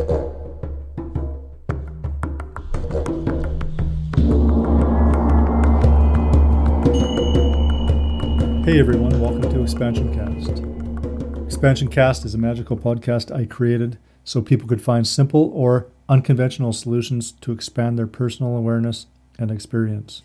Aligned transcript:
Hey 0.00 0.06
everyone, 8.78 9.20
welcome 9.20 9.42
to 9.42 9.62
Expansion 9.62 10.14
Cast. 10.14 10.64
Expansion 11.44 11.88
Cast 11.88 12.24
is 12.24 12.34
a 12.34 12.38
magical 12.38 12.78
podcast 12.78 13.30
I 13.34 13.44
created 13.44 13.98
so 14.24 14.40
people 14.40 14.66
could 14.66 14.80
find 14.80 15.06
simple 15.06 15.50
or 15.52 15.88
unconventional 16.08 16.72
solutions 16.72 17.32
to 17.32 17.52
expand 17.52 17.98
their 17.98 18.06
personal 18.06 18.56
awareness 18.56 19.06
and 19.38 19.50
experience. 19.50 20.22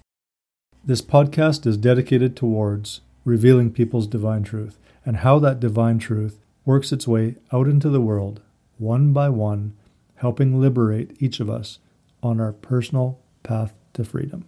This 0.86 1.02
podcast 1.02 1.68
is 1.68 1.76
dedicated 1.76 2.38
towards 2.38 3.02
revealing 3.26 3.73
people's 3.73 4.07
divine 4.07 4.44
truth 4.44 4.80
and 5.05 5.18
how 5.18 5.38
that 5.39 5.60
divine 5.60 6.00
truth 6.00 6.39
works 6.64 6.94
its 6.94 7.10
way 7.10 7.36
out 7.52 7.68
into 7.68 7.89
the 7.89 8.00
world, 8.00 8.39
one 8.78 9.13
by 9.13 9.30
one, 9.30 9.73
helping 10.16 10.59
liberate 10.59 11.16
each 11.22 11.40
of 11.40 11.50
us 11.50 11.80
on 12.22 12.40
our 12.40 12.52
personal 12.52 13.20
path 13.44 13.73
to 13.94 14.04
freedom. 14.04 14.45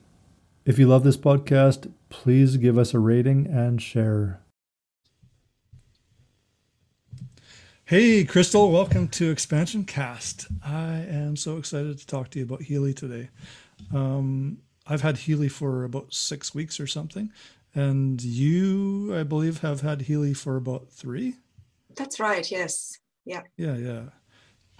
If 0.65 0.77
you 0.77 0.87
love 0.87 1.03
this 1.03 1.17
podcast, 1.17 1.91
please 2.09 2.57
give 2.57 2.77
us 2.77 2.93
a 2.93 2.99
rating 2.99 3.47
and 3.47 3.81
share. 3.81 4.41
Hey, 7.85 8.25
Crystal, 8.25 8.69
welcome 8.69 9.07
to 9.09 9.31
Expansion 9.31 9.85
Cast. 9.85 10.47
I 10.61 11.05
am 11.09 11.37
so 11.37 11.57
excited 11.57 11.97
to 11.97 12.05
talk 12.05 12.29
to 12.31 12.39
you 12.39 12.43
about 12.43 12.63
Healy 12.63 12.93
today. 12.93 13.29
Um, 13.93 14.57
I've 14.85 15.01
had 15.01 15.19
Healy 15.19 15.47
for 15.47 15.85
about 15.85 16.13
six 16.13 16.53
weeks 16.53 16.81
or 16.81 16.87
something, 16.87 17.31
and 17.73 18.21
you, 18.21 19.15
I 19.15 19.23
believe, 19.23 19.61
have 19.61 19.81
had 19.81 20.01
Healy 20.01 20.33
for 20.33 20.57
about 20.57 20.89
three. 20.89 21.35
That's 21.95 22.19
right. 22.19 22.49
Yes. 22.51 22.97
Yeah. 23.27 23.41
Yeah, 23.57 23.75
yeah. 23.75 24.01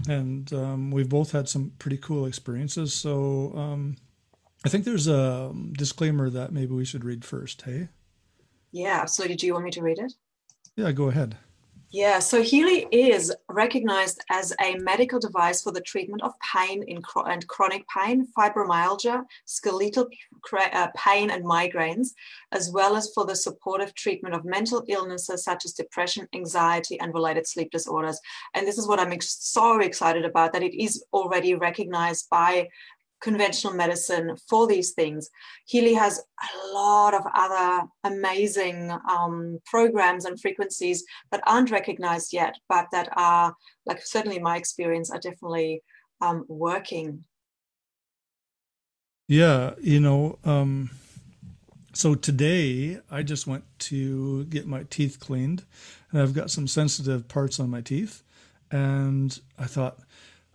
And 0.08 0.52
um, 0.54 0.92
we've 0.92 1.10
both 1.10 1.34
had 1.34 1.50
some 1.50 1.74
pretty 1.80 1.98
cool 1.98 2.26
experiences. 2.26 2.94
So 2.94 3.52
um, 3.56 3.98
I 4.66 4.70
think 4.70 4.86
there's 4.86 5.08
a 5.08 5.52
disclaimer 5.74 6.30
that 6.30 6.54
maybe 6.54 6.74
we 6.74 6.86
should 6.86 7.04
read 7.04 7.26
first. 7.26 7.64
Hey. 7.64 7.90
Yeah, 8.72 9.00
absolutely. 9.02 9.36
Do 9.36 9.48
you 9.48 9.54
want 9.54 9.66
me 9.66 9.72
to 9.72 9.82
read 9.82 10.00
it? 10.00 10.14
Yeah, 10.78 10.94
go 10.94 11.10
ahead. 11.10 11.36
Yeah, 11.90 12.20
so 12.20 12.42
Healy 12.42 12.86
is 12.92 13.34
recognized 13.48 14.22
as 14.30 14.54
a 14.62 14.76
medical 14.76 15.20
device 15.20 15.62
for 15.62 15.72
the 15.72 15.80
treatment 15.80 16.22
of 16.22 16.34
pain 16.54 16.84
in 16.84 17.02
and 17.26 17.48
chronic 17.48 17.86
pain, 17.88 18.28
fibromyalgia, 18.38 19.24
skeletal 19.46 20.10
uh, 20.74 20.88
pain, 20.98 21.30
and 21.30 21.46
migraines, 21.46 22.10
as 22.52 22.72
well 22.72 22.98
as 22.98 23.12
for 23.16 23.26
the 23.26 23.38
supportive 23.38 23.96
treatment 23.96 24.36
of 24.36 24.44
mental 24.44 24.84
illnesses 24.90 25.46
such 25.46 25.64
as 25.64 25.72
depression, 25.72 26.28
anxiety, 26.36 27.00
and 27.00 27.14
related 27.14 27.48
sleep 27.48 27.72
disorders. 27.72 28.20
And 28.54 28.68
this 28.68 28.78
is 28.78 28.86
what 28.86 29.00
I'm 29.00 29.18
so 29.22 29.80
excited 29.80 30.26
about 30.26 30.52
that 30.52 30.64
it 30.64 30.78
is 30.78 31.06
already 31.14 31.56
recognized 31.56 32.30
by 32.30 32.68
conventional 33.22 33.74
medicine 33.74 34.36
for 34.50 34.68
these 34.68 34.92
things. 34.92 35.30
Healy 35.66 35.94
has 35.94 36.20
a 36.20 36.74
lot 36.74 37.14
of 37.14 37.24
other 37.34 37.88
amazing 38.04 38.92
um, 39.10 39.60
programs 39.66 40.26
and 40.26 40.40
frequencies 40.40 41.04
that 41.32 41.42
aren't 41.48 41.72
recognized 41.72 42.34
yet, 42.34 42.56
but 42.70 42.88
that 42.92 43.10
are, 43.16 43.56
like 43.86 44.06
certainly 44.06 44.40
my 44.40 44.58
experience, 44.58 45.12
are 45.12 45.20
definitely 45.20 45.82
um, 46.22 46.46
working. 46.48 47.24
Yeah, 49.28 49.74
you 49.82 50.00
know, 50.00 50.40
um, 50.46 50.90
so 51.94 52.16
today 52.16 53.00
I 53.12 53.24
just 53.24 53.48
went 53.48 53.66
to 53.80 54.46
get 54.46 54.68
my 54.68 54.84
teeth 54.84 55.20
cleaned, 55.20 55.66
and 56.12 56.22
I've 56.22 56.34
got 56.34 56.52
some 56.52 56.68
sensitive 56.68 57.28
parts 57.28 57.60
on 57.60 57.70
my 57.70 57.82
teeth, 57.82 58.24
and 58.72 59.38
I 59.58 59.66
thought 59.66 60.00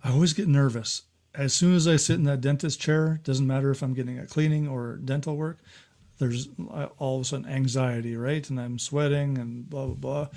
I 0.03 0.11
always 0.11 0.33
get 0.33 0.49
nervous 0.49 1.03
as 1.35 1.53
soon 1.55 1.75
as 1.75 1.89
I 1.89 1.97
sit 1.97 2.17
in 2.17 2.25
that 2.25 2.41
dentist 2.41 2.81
chair, 2.81 3.21
doesn't 3.25 3.47
matter 3.47 3.71
if 3.71 3.83
I'm 3.83 3.95
getting 3.95 4.19
a 4.19 4.27
cleaning 4.27 4.69
or 4.69 4.97
dental 4.97 5.37
work, 5.37 5.59
there's 6.19 6.49
all 6.99 7.17
of 7.17 7.23
a 7.23 7.25
sudden 7.25 7.47
anxiety, 7.47 8.17
right? 8.17 8.49
And 8.49 8.61
I'm 8.61 8.79
sweating 8.79 9.39
and 9.39 9.69
blah 9.69 9.87
blah 9.87 9.95
blah. 9.95 10.29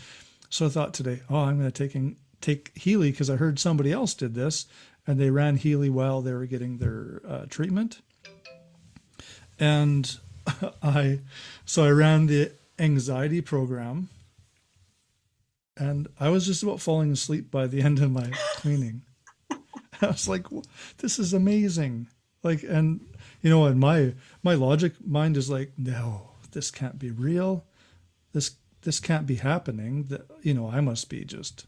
So 0.49 0.67
I 0.67 0.69
thought 0.69 0.93
today, 0.93 1.21
oh, 1.29 1.39
I'm 1.39 1.59
going 1.59 1.71
to 1.71 1.87
take 1.87 2.17
take 2.41 2.71
Healy 2.77 3.11
because 3.11 3.29
I 3.29 3.35
heard 3.35 3.59
somebody 3.59 3.91
else 3.91 4.13
did 4.13 4.35
this, 4.35 4.67
and 5.05 5.19
they 5.19 5.29
ran 5.29 5.57
Healy 5.57 5.89
while 5.89 6.21
they 6.21 6.33
were 6.33 6.45
getting 6.45 6.77
their 6.77 7.21
uh, 7.27 7.45
treatment. 7.49 8.01
And 9.59 10.17
I, 10.83 11.19
so 11.65 11.83
I 11.83 11.89
ran 11.89 12.27
the 12.27 12.51
anxiety 12.79 13.41
program, 13.41 14.09
and 15.77 16.07
I 16.19 16.29
was 16.29 16.45
just 16.45 16.63
about 16.63 16.81
falling 16.81 17.11
asleep 17.11 17.51
by 17.51 17.67
the 17.67 17.81
end 17.81 17.99
of 17.99 18.11
my 18.11 18.31
cleaning. 18.55 19.01
I 20.01 20.07
was 20.07 20.27
like, 20.27 20.47
this 20.97 21.19
is 21.19 21.33
amazing. 21.33 22.07
Like, 22.43 22.63
and 22.63 23.05
you 23.41 23.49
know, 23.49 23.65
and 23.65 23.79
my 23.79 24.13
my 24.43 24.53
logic 24.53 24.93
mind 25.05 25.37
is 25.37 25.49
like, 25.49 25.71
no, 25.77 26.31
this 26.51 26.71
can't 26.71 26.99
be 26.99 27.11
real. 27.11 27.65
This 28.33 28.55
this 28.81 28.99
can't 28.99 29.25
be 29.25 29.35
happening. 29.35 30.03
That 30.05 30.29
you 30.41 30.53
know, 30.53 30.69
I 30.69 30.81
must 30.81 31.09
be 31.09 31.25
just. 31.25 31.65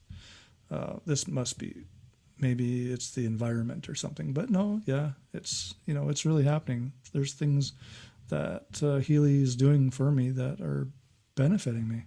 Uh, 0.70 0.98
this 1.06 1.30
must 1.30 1.58
be 1.58 1.86
maybe 2.40 2.92
it's 2.92 3.12
the 3.12 3.26
environment 3.26 3.90
or 3.90 3.96
something. 3.96 4.34
But 4.34 4.50
no, 4.50 4.82
yeah, 4.86 5.12
it's 5.34 5.76
you 5.86 5.94
know, 5.94 6.10
it's 6.10 6.26
really 6.26 6.44
happening. 6.44 6.94
There's 7.14 7.34
things 7.34 7.74
that 8.30 8.82
uh, 8.84 8.98
Healy 8.98 9.42
is 9.42 9.56
doing 9.56 9.92
for 9.92 10.12
me 10.12 10.30
that 10.32 10.62
are 10.62 10.88
benefiting 11.36 11.88
me. 11.88 12.04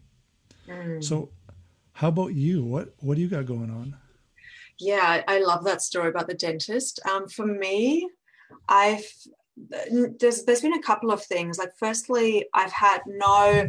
Mm. 0.69 1.03
So, 1.03 1.30
how 1.94 2.09
about 2.09 2.34
you? 2.34 2.62
What 2.62 2.94
what 2.98 3.16
do 3.16 3.20
you 3.22 3.28
got 3.28 3.47
going 3.47 3.70
on? 3.70 3.97
Yeah, 4.80 5.22
I 5.28 5.41
love 5.41 5.64
that 5.64 5.82
story 5.82 6.08
about 6.08 6.26
the 6.26 6.34
dentist. 6.34 7.00
Um, 7.06 7.28
for 7.28 7.44
me, 7.44 8.08
I've 8.68 9.04
there's 10.18 10.44
there's 10.44 10.62
been 10.62 10.72
a 10.72 10.82
couple 10.82 11.10
of 11.10 11.22
things. 11.22 11.58
Like, 11.58 11.72
firstly, 11.78 12.46
I've 12.54 12.72
had 12.72 13.02
no 13.06 13.68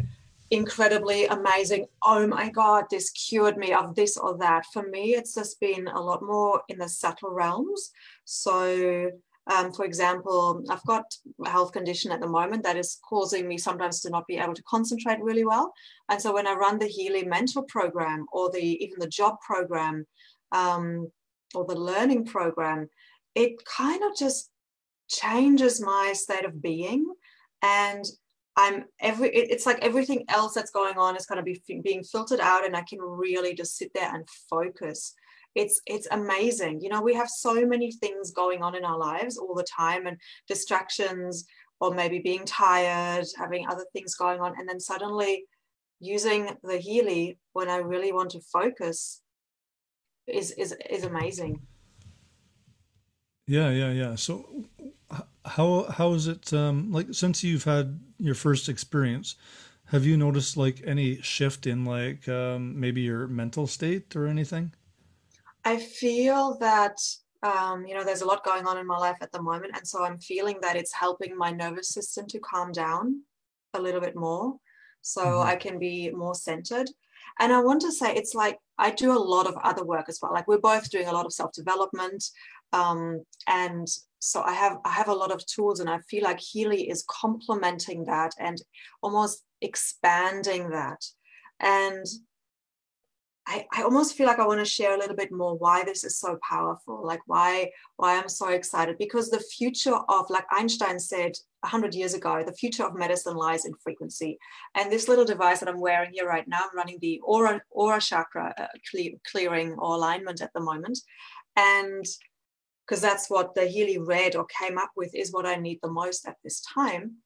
incredibly 0.50 1.26
amazing. 1.26 1.86
Oh 2.02 2.26
my 2.26 2.48
god, 2.48 2.84
this 2.90 3.10
cured 3.10 3.58
me 3.58 3.72
of 3.72 3.94
this 3.94 4.16
or 4.16 4.38
that. 4.38 4.64
For 4.72 4.88
me, 4.88 5.14
it's 5.14 5.34
just 5.34 5.60
been 5.60 5.86
a 5.88 6.00
lot 6.00 6.22
more 6.22 6.62
in 6.68 6.78
the 6.78 6.88
subtle 6.88 7.30
realms. 7.30 7.90
So. 8.24 9.10
Um, 9.52 9.72
for 9.72 9.84
example, 9.84 10.62
I've 10.70 10.86
got 10.86 11.16
a 11.44 11.50
health 11.50 11.72
condition 11.72 12.12
at 12.12 12.20
the 12.20 12.28
moment 12.28 12.62
that 12.62 12.76
is 12.76 13.00
causing 13.02 13.48
me 13.48 13.58
sometimes 13.58 14.00
to 14.02 14.10
not 14.10 14.28
be 14.28 14.38
able 14.38 14.54
to 14.54 14.62
concentrate 14.62 15.20
really 15.20 15.44
well. 15.44 15.72
And 16.08 16.22
so 16.22 16.32
when 16.32 16.46
I 16.46 16.52
run 16.52 16.78
the 16.78 16.86
Healy 16.86 17.24
Mentor 17.24 17.64
program 17.64 18.26
or 18.32 18.52
the 18.52 18.64
even 18.84 19.00
the 19.00 19.08
job 19.08 19.40
program, 19.44 20.06
um, 20.52 21.10
or 21.54 21.64
the 21.64 21.74
learning 21.74 22.26
program, 22.26 22.88
it 23.34 23.64
kind 23.64 24.02
of 24.02 24.16
just 24.16 24.50
changes 25.08 25.80
my 25.80 26.12
state 26.14 26.44
of 26.44 26.62
being. 26.62 27.06
And 27.62 28.04
I'm 28.56 28.84
every, 29.00 29.30
it's 29.30 29.64
like 29.64 29.78
everything 29.80 30.24
else 30.28 30.54
that's 30.54 30.70
going 30.70 30.98
on 30.98 31.16
is 31.16 31.26
kind 31.26 31.38
of 31.38 31.44
be 31.44 31.60
being 31.82 32.04
filtered 32.04 32.40
out, 32.40 32.66
and 32.66 32.76
I 32.76 32.82
can 32.82 33.00
really 33.00 33.54
just 33.54 33.76
sit 33.76 33.90
there 33.94 34.14
and 34.14 34.28
focus. 34.50 35.14
It's 35.54 35.80
it's 35.86 36.08
amazing. 36.10 36.80
You 36.82 36.90
know, 36.90 37.00
we 37.00 37.14
have 37.14 37.28
so 37.28 37.66
many 37.66 37.92
things 37.92 38.30
going 38.30 38.62
on 38.62 38.74
in 38.74 38.84
our 38.84 38.98
lives 38.98 39.38
all 39.38 39.54
the 39.54 39.64
time, 39.64 40.06
and 40.06 40.18
distractions, 40.48 41.46
or 41.80 41.94
maybe 41.94 42.18
being 42.18 42.44
tired, 42.44 43.26
having 43.38 43.66
other 43.68 43.86
things 43.94 44.14
going 44.14 44.40
on, 44.40 44.54
and 44.58 44.68
then 44.68 44.80
suddenly 44.80 45.44
using 45.98 46.50
the 46.62 46.76
Healy 46.76 47.38
when 47.54 47.70
I 47.70 47.76
really 47.76 48.12
want 48.12 48.30
to 48.30 48.40
focus 48.52 49.21
is 50.26 50.50
is 50.52 50.74
is 50.88 51.04
amazing. 51.04 51.60
Yeah, 53.46 53.70
yeah, 53.70 53.90
yeah. 53.90 54.14
So 54.14 54.64
how 55.44 55.84
how 55.90 56.12
is 56.12 56.26
it 56.26 56.52
um 56.52 56.92
like 56.92 57.08
since 57.12 57.42
you've 57.42 57.64
had 57.64 58.00
your 58.18 58.34
first 58.34 58.68
experience, 58.68 59.36
have 59.86 60.04
you 60.04 60.16
noticed 60.16 60.56
like 60.56 60.82
any 60.86 61.20
shift 61.20 61.66
in 61.66 61.84
like 61.84 62.28
um 62.28 62.78
maybe 62.78 63.00
your 63.02 63.26
mental 63.26 63.66
state 63.66 64.14
or 64.14 64.26
anything? 64.26 64.72
I 65.64 65.78
feel 65.78 66.58
that 66.58 66.98
um, 67.42 67.84
you 67.86 67.94
know, 67.94 68.04
there's 68.04 68.22
a 68.22 68.26
lot 68.26 68.44
going 68.44 68.66
on 68.66 68.78
in 68.78 68.86
my 68.86 68.96
life 68.96 69.16
at 69.20 69.32
the 69.32 69.42
moment. 69.42 69.72
And 69.76 69.86
so 69.86 70.04
I'm 70.04 70.18
feeling 70.18 70.58
that 70.62 70.76
it's 70.76 70.92
helping 70.92 71.36
my 71.36 71.50
nervous 71.50 71.88
system 71.88 72.26
to 72.28 72.38
calm 72.38 72.70
down 72.70 73.22
a 73.74 73.80
little 73.80 74.00
bit 74.00 74.14
more. 74.14 74.54
So 75.02 75.22
mm-hmm. 75.24 75.48
I 75.48 75.56
can 75.56 75.78
be 75.78 76.10
more 76.10 76.34
centered. 76.34 76.88
And 77.38 77.52
I 77.52 77.60
want 77.60 77.80
to 77.82 77.92
say 77.92 78.14
it's 78.14 78.34
like 78.34 78.58
I 78.78 78.90
do 78.90 79.12
a 79.12 79.18
lot 79.18 79.46
of 79.46 79.56
other 79.62 79.84
work 79.84 80.08
as 80.08 80.18
well. 80.20 80.32
Like 80.32 80.48
we're 80.48 80.58
both 80.58 80.90
doing 80.90 81.08
a 81.08 81.12
lot 81.12 81.26
of 81.26 81.32
self 81.32 81.52
development, 81.52 82.24
um, 82.72 83.24
and 83.46 83.86
so 84.18 84.42
I 84.42 84.52
have 84.52 84.78
I 84.84 84.90
have 84.90 85.08
a 85.08 85.14
lot 85.14 85.32
of 85.32 85.44
tools, 85.46 85.80
and 85.80 85.88
I 85.88 85.98
feel 86.10 86.24
like 86.24 86.40
Healy 86.40 86.88
is 86.88 87.04
complementing 87.08 88.04
that 88.04 88.32
and 88.38 88.60
almost 89.02 89.44
expanding 89.60 90.70
that. 90.70 91.04
And 91.60 92.06
I, 93.46 93.66
I 93.72 93.82
almost 93.82 94.14
feel 94.16 94.26
like 94.26 94.38
I 94.38 94.46
want 94.46 94.60
to 94.60 94.64
share 94.64 94.94
a 94.94 94.98
little 94.98 95.16
bit 95.16 95.32
more 95.32 95.56
why 95.56 95.84
this 95.84 96.04
is 96.04 96.18
so 96.18 96.38
powerful, 96.48 97.04
like 97.04 97.20
why 97.26 97.70
why 97.96 98.18
I'm 98.18 98.28
so 98.28 98.48
excited 98.48 98.98
because 98.98 99.30
the 99.30 99.40
future 99.40 99.96
of 100.08 100.30
like 100.30 100.44
Einstein 100.52 101.00
said 101.00 101.32
100 101.62 101.94
years 101.94 102.12
ago, 102.14 102.42
the 102.44 102.52
future 102.52 102.84
of 102.84 102.94
medicine 102.94 103.36
lies 103.36 103.64
in 103.64 103.72
frequency. 103.82 104.38
And 104.74 104.90
this 104.90 105.08
little 105.08 105.24
device 105.24 105.60
that 105.60 105.68
I'm 105.68 105.80
wearing 105.80 106.10
here 106.12 106.26
right 106.26 106.46
now, 106.46 106.60
I'm 106.62 106.76
running 106.76 106.98
the 107.00 107.20
aura, 107.22 107.60
aura 107.70 108.00
chakra 108.00 108.52
uh, 108.58 108.66
clear, 108.90 109.12
clearing 109.30 109.74
or 109.74 109.94
alignment 109.94 110.42
at 110.42 110.52
the 110.54 110.60
moment. 110.60 110.98
And 111.56 112.04
because 112.84 113.00
that's 113.00 113.30
what 113.30 113.54
the 113.54 113.66
Healy 113.66 113.98
read 113.98 114.34
or 114.34 114.44
came 114.46 114.76
up 114.76 114.90
with 114.96 115.14
is 115.14 115.32
what 115.32 115.46
I 115.46 115.54
need 115.54 115.78
the 115.82 115.90
most 115.90 116.26
at 116.26 116.36
this 116.42 116.60
time. 116.74 117.18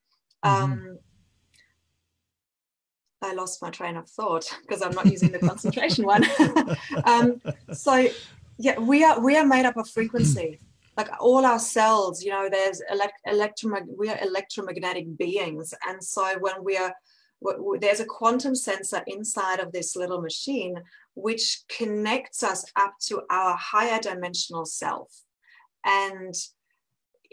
Mm-hmm. 0.45 0.73
Um, 0.73 0.99
I 3.23 3.33
lost 3.33 3.63
my 3.63 3.71
train 3.71 3.97
of 3.97 4.09
thought 4.09 4.55
because 4.63 4.83
I'm 4.83 4.95
not 4.95 5.07
using 5.07 5.33
the 5.33 5.39
concentration 5.39 6.05
one. 6.05 6.25
um, 7.05 7.41
so 7.73 8.07
yeah, 8.59 8.79
we 8.79 9.03
are 9.03 9.19
we 9.19 9.37
are 9.37 9.47
made 9.47 9.65
up 9.65 9.77
of 9.79 9.89
frequency 9.89 10.61
like 10.97 11.09
all 11.21 11.45
our 11.45 11.59
cells 11.59 12.23
you 12.23 12.31
know 12.31 12.49
there's 12.51 12.81
elect- 12.91 13.21
electromag- 13.27 13.97
we 13.97 14.09
are 14.09 14.19
electromagnetic 14.23 15.17
beings. 15.17 15.73
And 15.89 16.03
so 16.03 16.39
when 16.39 16.65
we 16.65 16.77
are 16.77 16.95
there's 17.81 18.01
a 18.01 18.07
quantum 18.07 18.55
sensor 18.55 19.03
inside 19.07 19.61
of 19.61 19.71
this 19.73 19.95
little 19.95 20.23
machine 20.23 20.77
which 21.15 21.63
connects 21.69 22.43
us 22.43 22.65
up 22.77 22.95
to 23.01 23.23
our 23.31 23.57
higher 23.57 24.01
dimensional 24.01 24.65
self. 24.65 25.23
And 25.85 26.35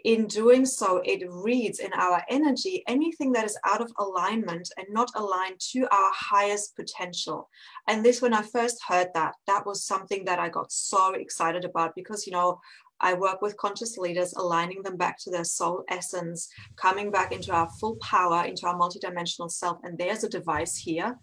in 0.04 0.27
doing 0.27 0.66
so 0.66 1.01
it 1.06 1.24
reads 1.30 1.80
in 1.80 1.94
our 1.94 2.21
energy 2.30 2.83
anything 2.88 3.31
that 3.31 3.45
is 3.45 3.57
out 3.66 3.80
of 3.80 3.92
alignment 3.98 4.69
and 4.77 4.86
not 4.89 5.09
aligned 5.16 5.59
to 5.59 5.83
our 5.83 6.12
highest 6.13 6.75
potential. 6.75 7.50
And 7.88 8.04
this 8.04 8.21
when 8.21 8.33
i 8.33 8.42
first 8.42 8.80
heard 8.86 9.07
that 9.13 9.36
that 9.48 9.66
was 9.66 9.86
something 9.86 10.25
that 10.25 10.39
i 10.39 10.50
got 10.50 10.71
so 10.71 11.13
excited 11.13 11.63
about 11.63 11.95
because 11.95 12.27
you 12.27 12.33
know 12.33 12.59
I 13.03 13.13
work 13.13 13.41
with 13.41 13.57
conscious 13.57 13.97
leaders, 13.97 14.33
aligning 14.33 14.81
them 14.81 14.95
back 14.95 15.17
to 15.19 15.29
their 15.29 15.44
soul 15.44 15.83
essence, 15.89 16.47
coming 16.77 17.11
back 17.11 17.33
into 17.33 17.51
our 17.51 17.69
full 17.79 17.97
power, 17.97 18.45
into 18.45 18.65
our 18.65 18.79
multidimensional 18.79 19.51
self. 19.51 19.77
And 19.83 19.97
there's 19.97 20.23
a 20.23 20.29
device 20.29 20.77
here 20.77 21.19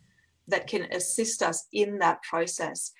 that 0.48 0.66
can 0.66 0.82
assist 0.92 1.42
us 1.42 1.66
in 1.72 1.98
that 1.98 2.22
process. 2.22 2.92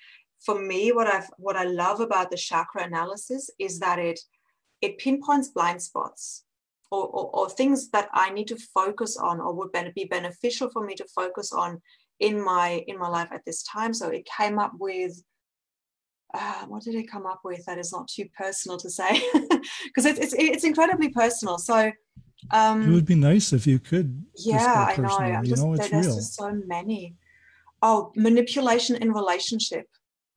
For 0.43 0.59
me, 0.59 0.91
what 0.91 1.07
I've 1.07 1.29
what 1.37 1.55
I 1.55 1.65
love 1.65 1.99
about 1.99 2.31
the 2.31 2.37
chakra 2.37 2.83
analysis 2.83 3.51
is 3.59 3.79
that 3.79 3.99
it 3.99 4.19
it 4.81 4.97
pinpoints 4.97 5.49
blind 5.49 5.81
spots 5.81 6.43
or, 6.89 7.05
or, 7.05 7.29
or 7.35 7.49
things 7.49 7.91
that 7.91 8.09
I 8.13 8.31
need 8.31 8.47
to 8.47 8.57
focus 8.73 9.15
on 9.15 9.39
or 9.39 9.53
would 9.53 9.71
be 9.93 10.05
beneficial 10.05 10.71
for 10.71 10.83
me 10.83 10.95
to 10.95 11.05
focus 11.15 11.53
on 11.53 11.79
in 12.19 12.43
my 12.43 12.83
in 12.87 12.97
my 12.97 13.07
life 13.07 13.29
at 13.31 13.45
this 13.45 13.61
time. 13.61 13.93
So 13.93 14.09
it 14.09 14.27
came 14.37 14.57
up 14.57 14.71
with 14.79 15.21
uh, 16.33 16.65
what 16.67 16.83
did 16.83 16.95
he 16.95 17.03
come 17.03 17.25
up 17.25 17.41
with 17.43 17.65
that 17.65 17.77
is 17.77 17.91
not 17.91 18.07
too 18.07 18.25
personal 18.37 18.77
to 18.77 18.89
say? 18.89 19.21
Because 19.85 20.05
it's, 20.05 20.19
it's 20.19 20.33
it's 20.33 20.63
incredibly 20.63 21.09
personal. 21.09 21.57
So 21.57 21.91
um, 22.49 22.89
it 22.89 22.93
would 22.93 23.05
be 23.05 23.15
nice 23.15 23.53
if 23.53 23.67
you 23.67 23.77
could 23.77 24.25
yeah 24.35 24.87
i 24.89 24.99
know. 24.99 25.17
I'm 25.17 25.43
you 25.43 25.51
just, 25.51 25.63
know 25.63 25.73
it's 25.73 25.89
there's 25.89 26.07
real. 26.07 26.15
just 26.15 26.35
so 26.35 26.51
many. 26.65 27.15
Oh 27.81 28.11
manipulation 28.15 28.95
in 28.95 29.11
relationship. 29.11 29.87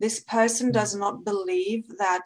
This 0.01 0.21
person 0.21 0.71
mm. 0.71 0.73
does 0.73 0.95
not 0.95 1.25
believe 1.25 1.85
that 1.99 2.25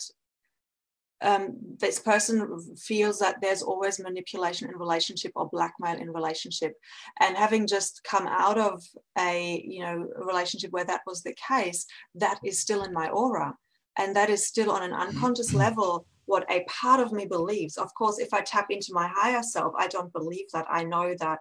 um, 1.21 1.57
this 1.79 1.99
person 1.99 2.61
feels 2.77 3.19
that 3.19 3.37
there's 3.43 3.63
always 3.63 3.99
manipulation 3.99 4.69
in 4.69 4.79
relationship 4.79 5.33
or 5.35 5.49
blackmail 5.51 5.99
in 5.99 6.13
relationship. 6.13 6.75
And 7.21 7.37
having 7.37 7.67
just 7.67 8.03
come 8.05 8.27
out 8.29 8.59
of 8.59 8.83
a 9.19 9.63
you 9.65 9.81
know 9.81 10.09
a 10.17 10.25
relationship 10.25 10.71
where 10.71 10.85
that 10.85 11.03
was 11.07 11.23
the 11.23 11.35
case 11.49 11.87
that 12.15 12.39
is 12.45 12.61
still 12.61 12.85
in 12.85 12.93
my 12.93 13.09
aura. 13.09 13.55
And 13.99 14.15
that 14.15 14.31
is 14.31 14.47
still 14.47 14.71
on 14.71 14.83
an 14.83 14.93
unconscious 14.93 15.49
mm-hmm. 15.49 15.59
level 15.59 16.07
what 16.27 16.45
a 16.51 16.65
part 16.69 17.01
of 17.01 17.11
me 17.11 17.25
believes. 17.25 17.77
Of 17.79 17.93
course 17.95 18.19
if 18.19 18.33
i 18.33 18.41
tap 18.41 18.67
into 18.71 18.93
my 18.93 19.11
higher 19.13 19.43
self 19.43 19.73
i 19.77 19.89
don't 19.89 20.13
believe 20.13 20.47
that. 20.53 20.67
I 20.71 20.85
know 20.85 21.15
that 21.19 21.41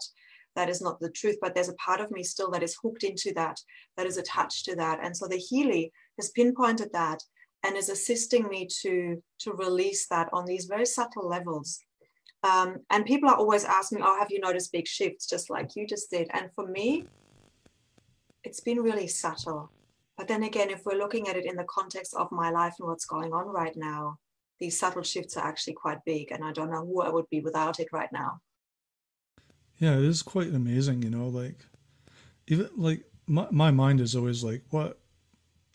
that 0.56 0.70
is 0.70 0.82
not 0.82 1.00
the 1.00 1.12
truth 1.12 1.38
but 1.40 1.54
there's 1.54 1.70
a 1.70 1.76
part 1.76 2.02
of 2.02 2.10
me 2.10 2.24
still 2.24 2.50
that 2.50 2.64
is 2.64 2.78
hooked 2.82 3.04
into 3.04 3.32
that 3.34 3.60
that 3.96 4.08
is 4.08 4.18
attached 4.18 4.66
to 4.66 4.76
that. 4.78 5.00
And 5.04 5.16
so 5.16 5.28
the 5.28 5.38
healy 5.38 5.92
has 6.18 6.32
pinpointed 6.32 6.90
that 6.94 7.22
and 7.68 7.76
is 7.76 7.90
assisting 7.90 8.48
me 8.48 8.68
to 8.82 9.22
to 9.40 9.52
release 9.54 10.08
that 10.08 10.30
on 10.34 10.46
these 10.46 10.66
very 10.66 10.86
subtle 10.86 11.28
levels. 11.28 11.80
Um, 12.44 12.78
and 12.92 13.06
people 13.06 13.30
are 13.30 13.36
always 13.36 13.66
asking 13.66 14.00
oh 14.02 14.18
have 14.18 14.32
you 14.32 14.40
noticed 14.40 14.72
big 14.72 14.88
shifts 14.88 15.28
just 15.28 15.50
like 15.50 15.76
you 15.76 15.86
just 15.86 16.10
did? 16.10 16.28
And 16.34 16.50
for 16.56 16.66
me 16.66 17.06
it's 18.44 18.62
been 18.62 18.80
really 18.80 19.08
subtle. 19.08 19.70
But 20.18 20.28
then 20.28 20.44
again 20.44 20.70
if 20.70 20.86
we're 20.86 20.98
looking 20.98 21.28
at 21.28 21.36
it 21.36 21.46
in 21.46 21.58
the 21.58 21.66
context 21.70 22.14
of 22.16 22.32
my 22.32 22.50
life 22.50 22.76
and 22.80 22.88
what's 22.88 23.06
going 23.06 23.34
on 23.34 23.48
right 23.48 23.76
now 23.76 24.18
these 24.60 24.80
subtle 24.80 25.04
shifts 25.04 25.38
are 25.38 25.48
actually 25.48 25.74
quite 25.74 26.04
big 26.06 26.32
and 26.32 26.44
i 26.44 26.52
don't 26.52 26.72
know 26.72 26.86
who 26.86 27.02
i 27.02 27.10
would 27.10 27.30
be 27.30 27.42
without 27.42 27.80
it 27.80 27.88
right 27.92 28.12
now. 28.12 28.42
Yeah 29.78 29.96
it 29.98 30.06
is 30.06 30.24
quite 30.24 30.54
amazing 30.54 31.04
you 31.04 31.12
know 31.12 31.28
like 31.28 31.66
even 32.48 32.70
like 32.76 33.04
my, 33.28 33.48
my 33.52 33.72
mind 33.72 34.02
is 34.02 34.16
always 34.16 34.44
like 34.44 34.64
what 34.72 35.00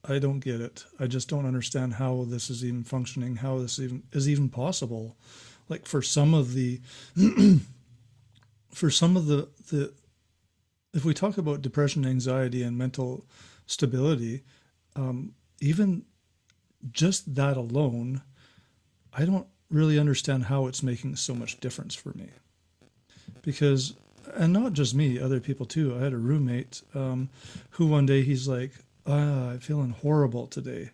I 0.08 0.18
don't 0.18 0.40
get 0.40 0.60
it. 0.60 0.84
I 0.98 1.06
just 1.06 1.28
don't 1.28 1.46
understand 1.46 1.94
how 1.94 2.24
this 2.28 2.50
is 2.50 2.64
even 2.64 2.82
functioning, 2.82 3.36
how 3.36 3.58
this 3.58 3.78
even 3.78 4.02
is 4.12 4.28
even 4.28 4.48
possible. 4.48 5.16
Like 5.68 5.86
for 5.86 6.02
some 6.02 6.34
of 6.34 6.54
the 6.54 6.80
for 8.70 8.90
some 8.90 9.16
of 9.16 9.26
the 9.26 9.48
the 9.70 9.92
if 10.92 11.04
we 11.04 11.14
talk 11.14 11.38
about 11.38 11.62
depression, 11.62 12.04
anxiety, 12.04 12.62
and 12.62 12.76
mental 12.76 13.24
stability, 13.66 14.42
um, 14.96 15.34
even 15.60 16.04
just 16.90 17.34
that 17.34 17.56
alone, 17.56 18.22
I 19.12 19.24
don't 19.24 19.46
really 19.70 19.98
understand 19.98 20.44
how 20.44 20.66
it's 20.66 20.82
making 20.82 21.16
so 21.16 21.34
much 21.34 21.60
difference 21.60 21.94
for 21.94 22.10
me. 22.10 22.28
Because, 23.40 23.94
and 24.34 24.52
not 24.52 24.74
just 24.74 24.94
me, 24.94 25.18
other 25.18 25.40
people 25.40 25.64
too. 25.64 25.96
I 25.96 26.02
had 26.02 26.12
a 26.12 26.18
roommate 26.18 26.82
um, 26.94 27.30
who 27.70 27.86
one 27.86 28.06
day 28.06 28.22
he's 28.22 28.46
like, 28.46 28.72
ah, 29.06 29.50
I'm 29.50 29.58
feeling 29.60 29.90
horrible 29.90 30.46
today. 30.46 30.90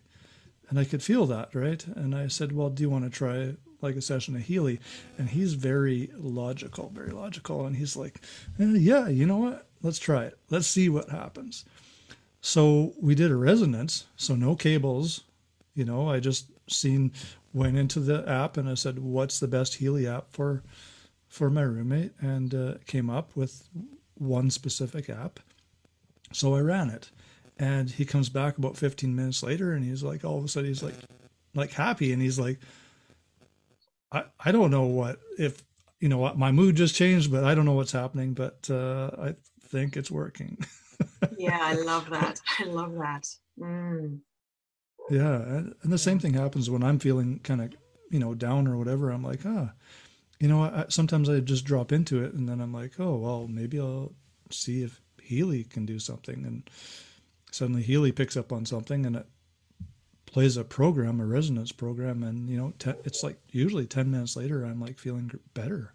And 0.69 0.77
I 0.77 0.83
could 0.83 1.01
feel 1.01 1.25
that, 1.27 1.53
right? 1.55 1.85
And 1.87 2.15
I 2.15 2.27
said, 2.27 2.51
well, 2.51 2.69
do 2.69 2.83
you 2.83 2.89
want 2.89 3.03
to 3.05 3.09
try 3.09 3.55
like 3.81 3.95
a 3.95 4.01
session 4.01 4.35
of 4.35 4.43
Healy? 4.43 4.79
And 5.17 5.29
he's 5.29 5.53
very 5.53 6.11
logical, 6.15 6.91
very 6.93 7.11
logical. 7.11 7.65
And 7.65 7.75
he's 7.75 7.95
like, 7.95 8.21
eh, 8.59 8.73
yeah, 8.75 9.07
you 9.07 9.25
know 9.25 9.37
what? 9.37 9.67
Let's 9.81 9.99
try 9.99 10.25
it. 10.25 10.37
Let's 10.49 10.67
see 10.67 10.87
what 10.89 11.09
happens. 11.09 11.65
So 12.41 12.93
we 13.01 13.15
did 13.15 13.31
a 13.31 13.35
resonance. 13.35 14.05
So 14.15 14.35
no 14.35 14.55
cables, 14.55 15.23
you 15.73 15.85
know, 15.85 16.09
I 16.09 16.19
just 16.19 16.51
seen, 16.67 17.13
went 17.51 17.77
into 17.77 17.99
the 17.99 18.27
app 18.29 18.55
and 18.55 18.69
I 18.69 18.75
said, 18.75 18.99
what's 18.99 19.39
the 19.39 19.47
best 19.47 19.75
Healy 19.75 20.07
app 20.07 20.31
for, 20.31 20.61
for 21.27 21.49
my 21.49 21.61
roommate? 21.61 22.11
And 22.21 22.53
uh, 22.53 22.73
came 22.85 23.09
up 23.09 23.35
with 23.35 23.67
one 24.15 24.51
specific 24.51 25.09
app. 25.09 25.39
So 26.31 26.53
I 26.53 26.59
ran 26.59 26.91
it 26.91 27.09
and 27.59 27.91
he 27.91 28.05
comes 28.05 28.29
back 28.29 28.57
about 28.57 28.77
15 28.77 29.15
minutes 29.15 29.43
later 29.43 29.73
and 29.73 29.83
he's 29.83 30.01
like 30.01 30.23
all 30.23 30.37
of 30.37 30.45
a 30.45 30.47
sudden 30.47 30.69
he's 30.69 30.81
like 30.81 30.95
like 31.53 31.71
happy. 31.71 32.13
And 32.13 32.21
he's 32.21 32.39
like 32.39 32.59
i 34.11 34.23
i 34.43 34.51
don't 34.51 34.71
know 34.71 34.85
what 34.85 35.19
if 35.37 35.63
you 35.99 36.09
know 36.09 36.33
my 36.35 36.51
mood 36.51 36.75
just 36.75 36.95
changed 36.95 37.31
but 37.31 37.43
i 37.43 37.53
don't 37.53 37.65
know 37.65 37.73
what's 37.73 37.91
happening 37.91 38.33
but 38.33 38.67
uh 38.71 39.11
i 39.21 39.35
think 39.67 39.97
it's 39.97 40.09
working. 40.09 40.57
Yeah 41.37 41.57
i 41.61 41.73
love 41.73 42.09
that. 42.09 42.41
I 42.59 42.63
love 42.63 42.93
that. 42.95 43.25
Mm. 43.59 44.19
yeah 45.09 45.35
and, 45.35 45.75
and, 45.81 45.93
the 45.93 45.97
same 45.97 46.19
thing 46.19 46.33
happens 46.33 46.69
when 46.69 46.83
i'm 46.83 46.99
feeling 46.99 47.39
kind 47.39 47.61
of 47.61 47.73
you 48.09 48.19
know 48.19 48.33
down 48.33 48.67
or 48.67 48.77
whatever. 48.77 49.09
I'm 49.09 49.23
like 49.23 49.41
ah 49.45 49.71
you 50.39 50.47
know 50.47 50.63
I, 50.63 50.85
sometimes 50.89 51.29
i 51.29 51.39
just 51.39 51.65
drop 51.65 51.91
into 51.91 52.23
it 52.23 52.33
and 52.33 52.47
then 52.47 52.61
i'm 52.61 52.73
like 52.73 52.99
oh 52.99 53.17
well 53.17 53.47
maybe 53.47 53.79
i'll 53.79 54.13
see 54.49 54.81
if 54.83 55.01
healy 55.29 55.63
can 55.63 55.85
do 55.85 55.99
something. 55.99 56.43
And 56.43 56.69
suddenly 57.51 57.81
Healy 57.81 58.11
picks 58.11 58.37
up 58.37 58.51
on 58.51 58.65
something 58.65 59.05
and 59.05 59.15
it 59.17 59.25
plays 60.25 60.57
a 60.57 60.63
program, 60.63 61.19
a 61.19 61.25
resonance 61.25 61.71
program, 61.71 62.23
and 62.23 62.49
you 62.49 62.57
know, 62.57 62.73
te- 62.77 62.99
it's 63.03 63.23
like 63.23 63.37
usually 63.51 63.87
ten 63.87 64.11
minutes 64.11 64.35
later, 64.35 64.63
I'm 64.63 64.79
like 64.79 64.99
feeling 64.99 65.31
better. 65.53 65.93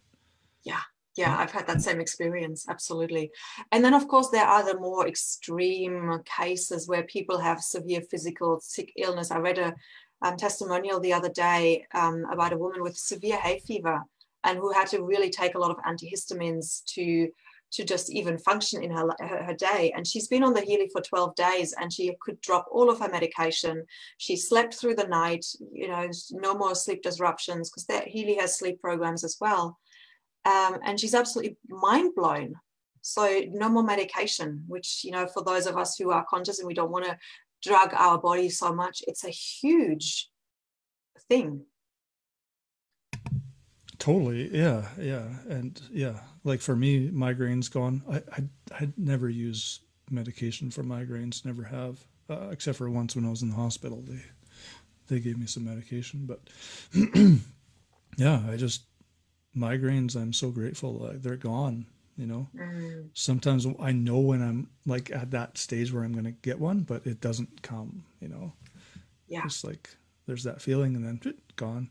Yeah, 0.65 0.81
yeah, 1.17 1.37
I've 1.39 1.53
had 1.53 1.67
that 1.69 1.83
same 1.83 2.01
experience, 2.01 2.67
absolutely. 2.69 3.31
And 3.71 3.85
then, 3.85 3.95
of 3.95 4.09
course, 4.09 4.31
there 4.31 4.47
are 4.47 4.65
the 4.65 4.79
more 4.81 5.07
extreme 5.07 6.21
cases 6.25 6.89
where 6.89 7.05
people 7.05 7.39
have 7.39 7.61
severe 7.61 8.01
physical 8.01 8.59
sick 8.61 8.93
illness. 8.97 9.31
I 9.31 9.39
read 9.39 9.59
a 9.59 9.75
um, 10.23 10.37
testimonial 10.37 11.01
the 11.01 11.13
other 11.13 11.29
day 11.29 11.87
um, 11.95 12.25
about 12.33 12.53
a 12.53 12.59
woman 12.59 12.83
with 12.83 12.97
severe 12.97 13.37
hay 13.37 13.61
fever 13.61 14.03
and 14.43 14.59
who 14.59 14.73
had 14.73 14.89
to 14.89 15.03
really 15.03 15.31
take 15.31 15.55
a 15.55 15.59
lot 15.59 15.71
of 15.71 15.79
antihistamines 15.85 16.85
to 16.87 17.29
to 17.73 17.85
just 17.85 18.13
even 18.13 18.39
function 18.39 18.83
in 18.83 18.91
her, 18.91 19.09
her, 19.19 19.43
her, 19.45 19.55
day. 19.55 19.93
And 19.97 20.07
she's 20.07 20.29
been 20.29 20.45
on 20.45 20.55
the 20.55 20.61
Healy 20.61 20.89
for 20.93 21.01
12 21.01 21.35
days 21.35 21.75
and 21.79 21.93
she 21.93 22.15
could 22.21 22.41
drop 22.41 22.67
all 22.71 22.89
of 22.89 23.01
her 23.01 23.09
medication. 23.09 23.85
She 24.19 24.37
slept 24.37 24.75
through 24.75 24.95
the 24.95 25.09
night, 25.09 25.45
you 25.73 25.89
know, 25.89 26.09
no 26.31 26.55
more 26.55 26.75
sleep 26.75 27.03
disruptions 27.03 27.71
because 27.71 27.87
that 27.87 28.07
Healy 28.07 28.37
has 28.37 28.59
sleep 28.59 28.81
programs 28.81 29.25
as 29.25 29.37
well. 29.41 29.79
Um, 30.45 30.79
and 30.85 31.01
she's 31.01 31.15
absolutely 31.15 31.57
mind 31.69 32.15
blown. 32.15 32.55
So 33.03 33.43
no 33.51 33.69
more 33.69 33.83
medication, 33.83 34.65
which, 34.67 35.03
you 35.05 35.11
know, 35.11 35.27
for 35.27 35.43
those 35.43 35.67
of 35.67 35.77
us 35.77 35.97
who 35.97 36.11
are 36.11 36.25
conscious 36.29 36.59
and 36.59 36.69
we 36.69 36.75
don't 36.75 36.91
want 36.91 37.05
to 37.07 37.19
drug 37.63 37.93
our 37.95 38.19
body 38.19 38.49
so 38.49 38.73
much, 38.73 39.03
it's 39.07 39.25
a 39.25 39.31
huge 39.31 40.31
thing. 41.29 41.65
Totally. 43.99 44.55
Yeah. 44.57 44.89
Yeah. 44.99 45.27
And 45.49 45.81
yeah, 45.91 46.21
like 46.43 46.61
for 46.61 46.77
me, 46.77 47.11
migraines 47.11 47.71
gone. 47.71 48.03
I, 48.11 48.17
I, 48.33 48.83
I 48.85 48.89
never 48.97 49.29
use 49.29 49.81
medication 50.11 50.71
for 50.71 50.83
migraines, 50.83 51.45
never 51.45 51.65
have, 51.65 52.05
uh, 52.29 52.49
except 52.51 52.79
for 52.79 52.89
once 52.91 53.17
when 53.17 53.25
I 53.25 53.31
was 53.31 53.43
in 53.43 53.51
the 53.51 53.57
hospital. 53.57 54.03
They, 54.07 54.21
they 55.09 55.21
gave 55.21 55.39
me 55.39 55.47
some 55.47 55.65
medication, 55.65 56.27
but 56.27 56.41
yeah, 58.17 58.43
I 58.51 58.57
just, 58.57 58.85
migraines, 59.57 60.17
I'm 60.17 60.33
so 60.33 60.51
grateful. 60.51 61.05
Uh, 61.05 61.13
they're 61.17 61.37
gone, 61.37 61.87
you 62.17 62.27
know. 62.27 62.49
Mm. 62.57 63.11
Sometimes 63.15 63.67
I 63.81 63.93
know 63.93 64.19
when 64.19 64.43
I'm 64.43 64.71
like 64.87 65.11
at 65.11 65.31
that 65.33 65.59
stage 65.59 65.93
where 65.93 66.05
I'm 66.05 66.13
going 66.13 66.25
to 66.25 66.33
get 66.33 66.59
one, 66.59 66.81
but 66.81 67.07
it 67.07 67.21
doesn't 67.21 67.63
come, 67.63 68.05
you 68.21 68.29
know. 68.29 68.53
Yeah. 69.29 69.43
Just 69.43 69.65
like 69.65 69.91
there's 70.27 70.45
that 70.45 70.63
feeling 70.63 70.97
and 70.97 71.05
then 71.05 71.35
gone 71.57 71.91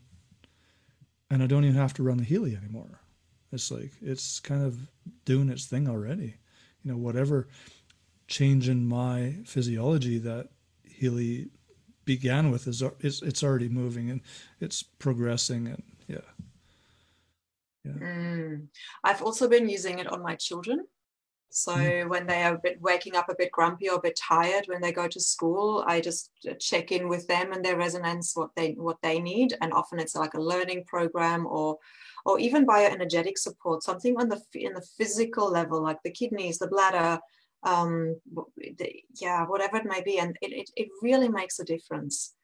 and 1.30 1.42
I 1.42 1.46
don't 1.46 1.64
even 1.64 1.76
have 1.76 1.94
to 1.94 2.02
run 2.02 2.18
the 2.18 2.24
Healy 2.24 2.56
anymore. 2.56 3.00
It's 3.52 3.70
like 3.70 3.92
it's 4.00 4.40
kind 4.40 4.64
of 4.64 4.78
doing 5.24 5.48
its 5.48 5.66
thing 5.66 5.88
already. 5.88 6.34
You 6.82 6.92
know, 6.92 6.98
whatever 6.98 7.48
change 8.26 8.68
in 8.68 8.86
my 8.86 9.36
physiology 9.44 10.18
that 10.18 10.48
Healy 10.84 11.50
began 12.04 12.50
with 12.50 12.66
is 12.66 12.82
it's, 13.00 13.22
it's 13.22 13.42
already 13.42 13.68
moving 13.68 14.10
and 14.10 14.20
it's 14.60 14.82
progressing 14.82 15.68
and 15.68 15.82
yeah. 16.08 16.18
Yeah. 17.84 17.92
Mm. 17.92 18.66
I've 19.02 19.22
also 19.22 19.48
been 19.48 19.68
using 19.68 19.98
it 19.98 20.06
on 20.06 20.22
my 20.22 20.36
children. 20.36 20.86
So 21.56 21.72
mm. 21.76 22.08
when 22.08 22.26
they 22.26 22.42
are 22.42 22.56
a 22.56 22.58
bit 22.58 22.80
waking 22.82 23.14
up 23.14 23.28
a 23.28 23.34
bit 23.36 23.52
grumpy 23.52 23.88
or 23.88 23.98
a 23.98 24.02
bit 24.02 24.16
tired 24.16 24.64
when 24.66 24.82
they 24.82 24.90
go 24.90 25.06
to 25.06 25.20
school, 25.20 25.84
I 25.86 26.00
just 26.00 26.32
uh, 26.50 26.54
check 26.58 26.90
in 26.90 27.08
with 27.08 27.28
them 27.28 27.52
and 27.52 27.64
their 27.64 27.76
resonance, 27.76 28.34
what 28.34 28.50
they 28.56 28.72
what 28.72 29.00
they 29.02 29.20
need, 29.20 29.56
and 29.60 29.72
often 29.72 30.00
it's 30.00 30.16
like 30.16 30.34
a 30.34 30.42
learning 30.42 30.82
program 30.84 31.46
or 31.46 31.78
or 32.24 32.40
even 32.40 32.66
bioenergetic 32.66 33.38
support, 33.38 33.84
something 33.84 34.16
on 34.16 34.28
the 34.28 34.42
in 34.54 34.74
the 34.74 34.84
physical 34.98 35.48
level, 35.48 35.80
like 35.80 35.98
the 36.02 36.10
kidneys, 36.10 36.58
the 36.58 36.66
bladder, 36.66 37.20
um, 37.62 38.20
the, 38.56 38.92
yeah, 39.20 39.46
whatever 39.46 39.76
it 39.76 39.86
may 39.86 40.02
be, 40.02 40.18
and 40.18 40.36
it, 40.42 40.52
it, 40.52 40.70
it 40.74 40.88
really 41.02 41.28
makes 41.28 41.60
a 41.60 41.64
difference. 41.64 42.34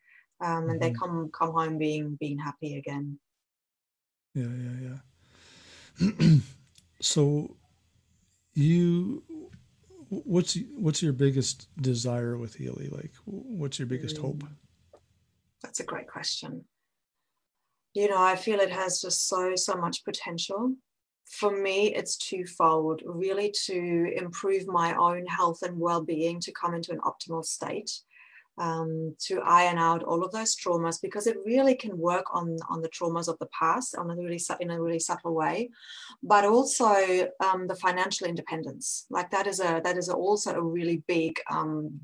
Um, 0.41 0.71
and 0.71 0.71
mm-hmm. 0.71 0.79
they 0.79 0.93
come 0.93 1.31
come 1.37 1.51
home 1.51 1.79
being 1.79 2.17
being 2.21 2.39
happy 2.39 2.77
again. 2.77 3.19
Yeah, 4.37 4.55
yeah, 4.57 4.99
yeah. 5.99 6.39
so 7.01 7.57
you 8.55 9.23
what's 10.09 10.59
what's 10.77 11.03
your 11.03 11.13
biggest 11.13 11.69
desire 11.81 12.37
with 12.37 12.55
Healy? 12.55 12.89
Like, 12.89 13.13
what's 13.25 13.79
your 13.79 13.87
biggest 13.87 14.17
mm. 14.17 14.23
hope? 14.23 14.45
That's 15.63 15.81
a 15.81 15.85
great 15.85 16.09
question. 16.09 16.65
You 17.95 18.09
know, 18.09 18.23
I 18.23 18.37
feel 18.37 18.61
it 18.61 18.71
has 18.71 19.01
just 19.01 19.29
so 19.29 19.55
so 19.57 19.75
much 19.75 20.05
potential. 20.05 20.75
For 21.27 21.57
me, 21.57 21.95
it's 21.95 22.17
twofold. 22.17 23.03
Really, 23.05 23.55
to 23.67 24.13
improve 24.17 24.67
my 24.67 24.95
own 24.97 25.27
health 25.27 25.63
and 25.63 25.79
well-being, 25.79 26.41
to 26.41 26.53
come 26.53 26.75
into 26.75 26.93
an 26.93 26.99
optimal 27.01 27.45
state, 27.45 27.91
um, 28.61 29.17
to 29.19 29.41
iron 29.41 29.79
out 29.79 30.05
all 30.05 30.23
of 30.23 30.31
those 30.33 30.55
traumas 30.55 31.01
because 31.01 31.27
it 31.27 31.37
really 31.47 31.75
can 31.75 31.97
work 31.97 32.27
on 32.33 32.57
on 32.69 32.83
the 32.83 32.91
traumas 32.91 33.27
of 33.27 33.39
the 33.39 33.49
past 33.59 33.97
on 33.97 34.11
a 34.11 34.17
really 34.17 34.41
in 34.61 34.71
a 34.71 34.81
really 34.81 34.99
subtle 34.99 35.35
way 35.35 35.71
but 36.23 36.45
also 36.45 36.95
um, 37.41 37.67
the 37.67 37.75
financial 37.77 38.27
independence 38.27 39.07
like 39.09 39.31
that 39.31 39.47
is 39.47 39.61
a 39.61 39.81
that 39.83 39.97
is 39.97 40.11
also 40.11 40.55
a 40.55 40.63
really 40.63 41.03
big 41.09 41.41
um, 41.51 42.01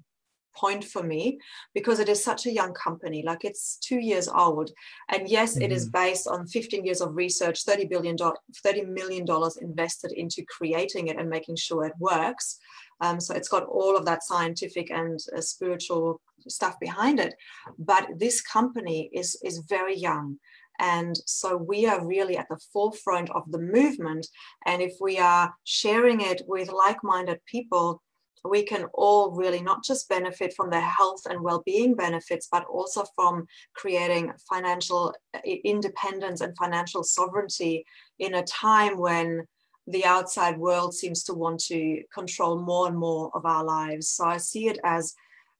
point 0.56 0.82
for 0.82 1.02
me 1.02 1.38
because 1.75 2.00
it 2.00 2.08
is 2.08 2.25
such 2.25 2.46
a 2.46 2.52
young 2.52 2.72
company 2.72 3.22
like 3.22 3.44
it's 3.44 3.76
two 3.76 3.98
years 3.98 4.26
old 4.26 4.70
and 5.10 5.28
yes 5.28 5.54
mm-hmm. 5.54 5.64
it 5.64 5.72
is 5.72 5.84
mm-hmm. 5.84 6.04
based 6.04 6.26
on 6.26 6.46
15 6.46 6.84
years 6.86 7.02
of 7.02 7.14
research 7.14 7.64
30 7.64 7.84
billion 7.84 8.16
30 8.16 8.82
million 8.86 9.26
dollars 9.26 9.58
invested 9.58 10.12
into 10.12 10.42
creating 10.48 11.08
it 11.08 11.18
and 11.18 11.28
making 11.28 11.56
sure 11.56 11.84
it 11.84 11.92
works 11.98 12.58
um, 13.00 13.20
so 13.20 13.34
it's 13.34 13.48
got 13.48 13.64
all 13.64 13.96
of 13.96 14.04
that 14.06 14.24
scientific 14.24 14.90
and 14.90 15.18
uh, 15.36 15.40
spiritual 15.40 16.20
stuff 16.48 16.78
behind 16.80 17.20
it. 17.20 17.34
But 17.78 18.08
this 18.16 18.40
company 18.40 19.10
is, 19.12 19.38
is 19.44 19.58
very 19.68 19.96
young. 19.96 20.38
And 20.78 21.16
so 21.26 21.56
we 21.56 21.86
are 21.86 22.06
really 22.06 22.36
at 22.36 22.48
the 22.48 22.60
forefront 22.72 23.30
of 23.30 23.50
the 23.50 23.58
movement. 23.58 24.26
And 24.66 24.82
if 24.82 24.94
we 25.00 25.18
are 25.18 25.54
sharing 25.64 26.20
it 26.20 26.42
with 26.46 26.70
like 26.70 27.02
minded 27.02 27.40
people, 27.46 28.02
we 28.44 28.62
can 28.62 28.84
all 28.94 29.32
really 29.32 29.60
not 29.60 29.84
just 29.84 30.08
benefit 30.08 30.54
from 30.54 30.70
the 30.70 30.80
health 30.80 31.22
and 31.28 31.40
well-being 31.40 31.94
benefits 31.94 32.48
but 32.50 32.64
also 32.66 33.04
from 33.16 33.46
creating 33.74 34.32
financial 34.48 35.12
uh, 35.34 35.40
independence 35.64 36.40
and 36.40 36.56
financial 36.56 37.02
sovereignty 37.02 37.84
in 38.20 38.34
a 38.34 38.44
time 38.44 38.98
when 38.98 39.44
the 39.86 40.04
outside 40.04 40.58
world 40.58 40.94
seems 40.94 41.22
to 41.24 41.34
want 41.34 41.60
to 41.60 42.02
control 42.12 42.60
more 42.60 42.88
and 42.88 42.98
more 42.98 43.30
of 43.34 43.46
our 43.46 43.64
lives. 43.64 44.08
So 44.08 44.24
I 44.24 44.38
see 44.38 44.68
it 44.68 44.78
as 44.84 45.14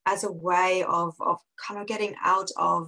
as 0.05 0.23
a 0.23 0.31
way 0.31 0.85
of, 0.87 1.15
of 1.19 1.37
kind 1.61 1.81
of 1.81 1.85
getting 1.85 2.15
out 2.23 2.49
of 2.55 2.87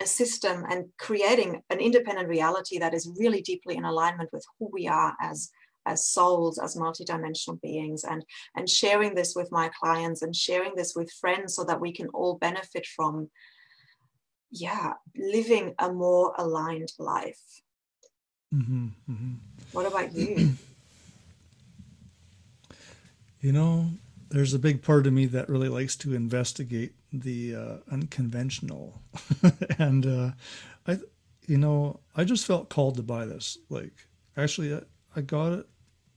a 0.00 0.06
system 0.06 0.64
and 0.70 0.86
creating 0.98 1.62
an 1.68 1.78
independent 1.78 2.26
reality 2.26 2.78
that 2.78 2.94
is 2.94 3.12
really 3.18 3.42
deeply 3.42 3.76
in 3.76 3.84
alignment 3.84 4.30
with 4.32 4.44
who 4.58 4.70
we 4.72 4.86
are 4.86 5.14
as 5.20 5.50
as 5.86 6.06
souls 6.06 6.58
as 6.58 6.76
multidimensional 6.76 7.60
beings 7.60 8.04
and 8.04 8.24
and 8.56 8.68
sharing 8.68 9.14
this 9.14 9.34
with 9.34 9.50
my 9.50 9.70
clients 9.80 10.22
and 10.22 10.34
sharing 10.36 10.74
this 10.74 10.94
with 10.94 11.10
friends 11.12 11.54
so 11.54 11.64
that 11.64 11.80
we 11.80 11.92
can 11.92 12.08
all 12.08 12.36
benefit 12.38 12.86
from 12.86 13.28
yeah 14.50 14.92
living 15.16 15.74
a 15.78 15.92
more 15.92 16.34
aligned 16.38 16.92
life 16.98 17.40
mm-hmm, 18.54 18.86
mm-hmm. 19.10 19.34
What 19.72 19.86
about 19.86 20.14
you? 20.14 20.54
you 23.40 23.52
know, 23.52 23.90
there's 24.30 24.54
a 24.54 24.58
big 24.58 24.82
part 24.82 25.06
of 25.06 25.12
me 25.12 25.26
that 25.26 25.48
really 25.48 25.68
likes 25.68 25.96
to 25.96 26.14
investigate 26.14 26.94
the 27.12 27.54
uh, 27.54 27.76
unconventional, 27.90 29.00
and 29.78 30.06
uh, 30.06 30.30
I, 30.86 30.98
you 31.46 31.58
know, 31.58 32.00
I 32.14 32.24
just 32.24 32.46
felt 32.46 32.68
called 32.68 32.96
to 32.96 33.02
buy 33.02 33.24
this. 33.24 33.58
Like, 33.68 34.06
actually, 34.36 34.74
I, 34.74 34.80
I 35.16 35.20
got 35.22 35.52
it, 35.52 35.66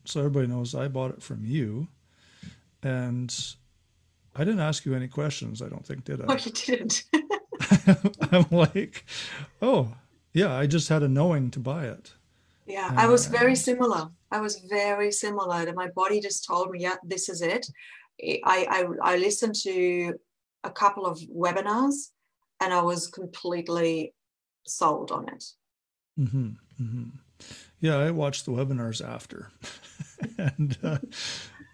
so 0.05 0.19
everybody 0.19 0.47
knows 0.47 0.75
I 0.75 0.87
bought 0.87 1.11
it 1.11 1.23
from 1.23 1.45
you, 1.45 1.87
and 2.83 3.33
I 4.35 4.43
didn't 4.43 4.59
ask 4.59 4.85
you 4.85 4.93
any 4.93 5.07
questions. 5.07 5.61
I 5.61 5.69
don't 5.69 5.85
think, 5.85 6.05
did 6.05 6.21
I? 6.21 6.25
Oh, 6.27 6.37
you 6.37 6.51
didn't. 6.51 7.03
I'm 8.31 8.45
like, 8.51 9.05
oh 9.61 9.93
yeah, 10.33 10.55
I 10.55 10.67
just 10.67 10.89
had 10.89 11.03
a 11.03 11.07
knowing 11.07 11.51
to 11.51 11.59
buy 11.59 11.85
it. 11.85 12.13
Yeah, 12.71 12.89
I 12.95 13.07
was 13.07 13.27
very 13.27 13.55
similar. 13.55 14.09
I 14.31 14.39
was 14.39 14.55
very 14.69 15.11
similar. 15.11 15.71
My 15.73 15.89
body 15.89 16.21
just 16.21 16.45
told 16.45 16.71
me, 16.71 16.79
yeah, 16.79 16.95
this 17.03 17.27
is 17.27 17.41
it. 17.41 17.67
I, 18.23 18.87
I, 19.03 19.13
I 19.13 19.17
listened 19.17 19.55
to 19.63 20.13
a 20.63 20.71
couple 20.71 21.05
of 21.05 21.19
webinars 21.19 22.11
and 22.61 22.73
I 22.73 22.81
was 22.81 23.07
completely 23.07 24.13
sold 24.65 25.11
on 25.11 25.27
it. 25.27 25.43
Mm-hmm, 26.17 26.49
mm-hmm. 26.81 27.09
Yeah, 27.81 27.97
I 27.97 28.11
watched 28.11 28.45
the 28.45 28.51
webinars 28.51 29.05
after. 29.05 29.51
and 30.37 30.77
uh, 30.81 30.99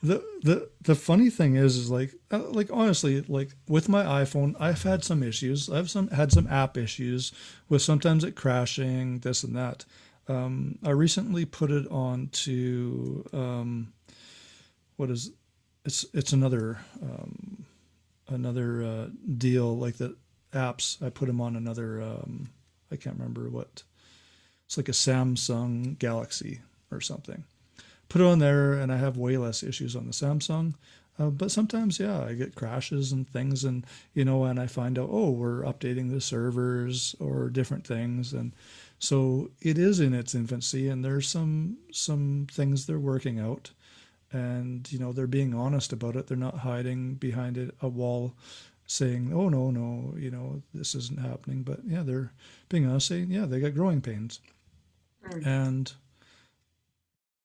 the 0.01 0.23
the 0.41 0.69
the 0.81 0.95
funny 0.95 1.29
thing 1.29 1.55
is 1.55 1.75
is 1.75 1.91
like 1.91 2.13
uh, 2.31 2.39
like 2.49 2.69
honestly 2.71 3.21
like 3.27 3.55
with 3.67 3.89
my 3.89 4.03
iphone 4.21 4.55
i've 4.59 4.83
had 4.83 5.03
some 5.03 5.23
issues 5.23 5.69
i've 5.69 5.89
some 5.89 6.07
had 6.09 6.31
some 6.31 6.47
app 6.47 6.77
issues 6.77 7.33
with 7.67 7.81
sometimes 7.81 8.23
it 8.23 8.35
crashing 8.35 9.19
this 9.19 9.43
and 9.43 9.55
that 9.55 9.85
um, 10.27 10.77
I 10.83 10.91
recently 10.91 11.45
put 11.45 11.71
it 11.71 11.87
on 11.89 12.29
to 12.29 13.25
um, 13.33 13.93
what 14.97 15.09
is 15.09 15.31
it's 15.85 16.05
it's 16.13 16.33
another 16.33 16.79
um, 17.01 17.65
another 18.27 18.83
uh, 18.83 19.07
deal 19.37 19.77
like 19.77 19.97
the 19.97 20.15
apps. 20.53 21.01
I 21.03 21.09
put 21.09 21.27
them 21.27 21.41
on 21.41 21.55
another. 21.55 22.01
Um, 22.01 22.49
I 22.91 22.95
can't 22.95 23.17
remember 23.17 23.49
what. 23.49 23.83
It's 24.65 24.75
like 24.75 24.89
a 24.89 24.93
Samsung 24.93 25.97
Galaxy 25.97 26.59
or 26.91 26.99
something. 26.99 27.45
Put 28.09 28.21
it 28.21 28.25
on 28.25 28.39
there, 28.39 28.73
and 28.73 28.91
I 28.91 28.97
have 28.97 29.17
way 29.17 29.37
less 29.37 29.63
issues 29.63 29.95
on 29.95 30.07
the 30.07 30.13
Samsung. 30.13 30.73
Uh, 31.19 31.29
but 31.29 31.51
sometimes, 31.51 31.99
yeah, 31.99 32.23
I 32.23 32.33
get 32.33 32.55
crashes 32.55 33.11
and 33.11 33.27
things, 33.27 33.63
and 33.63 33.85
you 34.13 34.23
know, 34.23 34.43
and 34.43 34.59
I 34.59 34.67
find 34.67 34.99
out, 34.99 35.09
oh, 35.11 35.31
we're 35.31 35.63
updating 35.63 36.11
the 36.11 36.21
servers 36.21 37.15
or 37.19 37.49
different 37.49 37.87
things, 37.87 38.33
and 38.33 38.51
so 38.99 39.51
it 39.61 39.77
is 39.77 39.99
in 39.99 40.13
its 40.13 40.33
infancy, 40.33 40.87
and 40.87 41.03
there's 41.05 41.27
some 41.27 41.77
some 41.91 42.47
things 42.51 42.85
they're 42.85 42.99
working 42.99 43.39
out, 43.39 43.71
and 44.31 44.91
you 44.91 44.99
know 44.99 45.11
they're 45.11 45.27
being 45.27 45.53
honest 45.53 45.93
about 45.93 46.15
it. 46.15 46.27
They're 46.27 46.37
not 46.37 46.59
hiding 46.59 47.15
behind 47.15 47.57
it 47.57 47.75
a 47.81 47.87
wall, 47.87 48.33
saying, 48.87 49.31
"Oh 49.33 49.49
no, 49.49 49.69
no, 49.69 50.15
you 50.17 50.31
know 50.31 50.63
this 50.73 50.95
isn't 50.95 51.19
happening." 51.19 51.61
But 51.63 51.81
yeah, 51.85 52.01
they're 52.01 52.33
being 52.69 52.87
honest, 52.87 53.07
saying, 53.07 53.31
"Yeah, 53.31 53.45
they 53.45 53.59
got 53.59 53.75
growing 53.75 54.01
pains," 54.01 54.39
mm. 55.23 55.45
and 55.45 55.93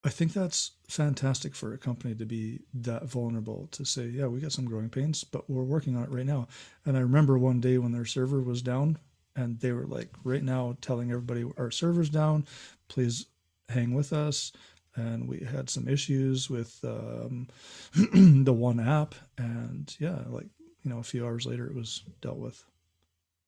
I 0.04 0.08
think 0.08 0.32
that's 0.32 0.72
fantastic 0.88 1.54
for 1.54 1.74
a 1.74 1.78
company 1.78 2.14
to 2.14 2.24
be 2.24 2.60
that 2.72 3.04
vulnerable 3.04 3.68
to 3.72 3.84
say, 3.84 4.06
"Yeah, 4.06 4.26
we 4.26 4.40
got 4.40 4.52
some 4.52 4.64
growing 4.64 4.88
pains, 4.88 5.22
but 5.22 5.50
we're 5.50 5.62
working 5.64 5.96
on 5.96 6.04
it 6.04 6.10
right 6.10 6.26
now." 6.26 6.48
And 6.86 6.96
I 6.96 7.00
remember 7.00 7.38
one 7.38 7.60
day 7.60 7.76
when 7.76 7.92
their 7.92 8.06
server 8.06 8.40
was 8.40 8.62
down 8.62 8.98
and 9.36 9.58
they 9.60 9.72
were 9.72 9.86
like 9.86 10.10
right 10.24 10.42
now 10.42 10.76
telling 10.80 11.10
everybody 11.10 11.44
our 11.56 11.70
servers 11.70 12.10
down. 12.10 12.46
Please 12.88 13.26
hang 13.68 13.94
with 13.94 14.12
us. 14.12 14.52
And 14.94 15.26
we 15.26 15.40
had 15.40 15.70
some 15.70 15.88
issues 15.88 16.50
with 16.50 16.78
um, 16.84 17.48
the 18.44 18.52
one 18.52 18.78
app. 18.78 19.14
And 19.38 19.94
yeah 19.98 20.18
like 20.28 20.46
you 20.82 20.90
know 20.90 20.98
a 20.98 21.04
few 21.04 21.24
hours 21.24 21.46
later 21.46 21.66
it 21.66 21.74
was 21.74 22.02
dealt 22.20 22.38
with. 22.38 22.62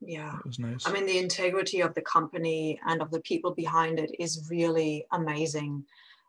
Yeah. 0.00 0.36
It 0.38 0.46
was 0.46 0.58
nice. 0.58 0.86
I 0.86 0.92
mean 0.92 1.06
the 1.06 1.18
integrity 1.18 1.80
of 1.80 1.94
the 1.94 2.02
company 2.02 2.80
and 2.86 3.02
of 3.02 3.10
the 3.10 3.20
people 3.20 3.54
behind 3.54 3.98
it 3.98 4.14
is 4.18 4.48
really 4.50 5.06
amazing. 5.12 5.84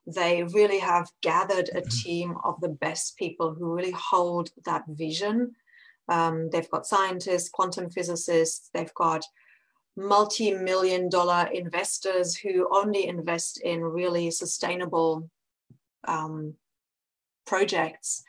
They 0.08 0.44
really 0.44 0.80
have 0.80 1.10
gathered 1.22 1.70
a 1.74 1.82
team 1.82 2.36
of 2.44 2.60
the 2.62 2.70
best 2.70 3.18
people 3.18 3.54
who 3.54 3.74
really 3.74 3.92
hold 3.92 4.52
that 4.66 4.84
vision. 4.88 5.56
Um, 6.08 6.50
they've 6.52 6.70
got 6.70 6.86
scientists 6.86 7.50
quantum 7.50 7.90
physicists 7.90 8.70
they've 8.74 8.94
got 8.94 9.26
multi-million 9.98 11.10
dollar 11.10 11.50
investors 11.54 12.36
who 12.36 12.68
only 12.72 13.08
invest 13.08 13.62
in 13.62 13.82
really 13.82 14.32
sustainable 14.32 15.30
um, 16.08 16.56
projects. 17.46 18.24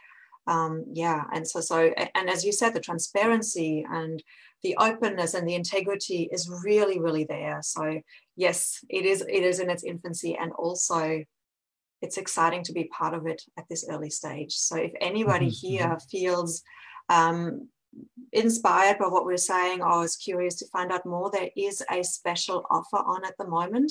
Um, 0.48 0.84
yeah 0.92 1.24
and 1.32 1.44
so 1.46 1.60
so 1.60 1.92
and 2.14 2.30
as 2.30 2.44
you 2.44 2.52
said 2.52 2.72
the 2.72 2.78
transparency 2.78 3.84
and 3.90 4.22
the 4.62 4.76
openness 4.78 5.34
and 5.34 5.48
the 5.48 5.56
integrity 5.56 6.28
is 6.30 6.48
really 6.64 7.00
really 7.00 7.24
there. 7.24 7.58
So 7.62 8.00
yes 8.36 8.78
it 8.88 9.04
is 9.04 9.22
it 9.22 9.42
is 9.42 9.58
in 9.58 9.70
its 9.70 9.82
infancy 9.82 10.36
and 10.40 10.52
also 10.52 11.24
it's 12.02 12.16
exciting 12.16 12.62
to 12.64 12.72
be 12.72 12.84
part 12.84 13.14
of 13.14 13.26
it 13.26 13.42
at 13.58 13.64
this 13.68 13.86
early 13.90 14.10
stage. 14.10 14.52
So 14.52 14.76
if 14.76 14.92
anybody 15.00 15.46
mm-hmm. 15.46 15.66
here 15.66 15.98
feels 16.10 16.62
um, 17.08 17.68
inspired 18.32 18.98
by 18.98 19.06
what 19.06 19.24
we're 19.24 19.36
saying 19.36 19.82
or 19.82 20.04
is 20.04 20.16
curious 20.16 20.54
to 20.56 20.66
find 20.66 20.92
out 20.92 21.06
more 21.06 21.30
there 21.30 21.50
is 21.56 21.82
a 21.90 22.02
special 22.02 22.66
offer 22.70 22.98
on 22.98 23.24
at 23.24 23.36
the 23.38 23.46
moment 23.46 23.90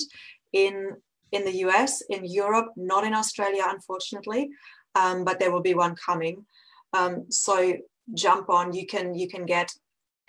in 0.52 0.90
in 1.32 1.44
the 1.44 1.52
us 1.52 2.02
in 2.02 2.24
europe 2.24 2.68
not 2.76 3.04
in 3.04 3.14
australia 3.14 3.64
unfortunately 3.66 4.50
um, 4.96 5.24
but 5.24 5.38
there 5.38 5.50
will 5.50 5.62
be 5.62 5.74
one 5.74 5.94
coming. 5.94 6.44
Um, 6.92 7.26
so 7.30 7.74
jump 8.14 8.48
on. 8.48 8.72
You 8.72 8.86
can 8.86 9.14
you 9.14 9.28
can 9.28 9.44
get 9.44 9.70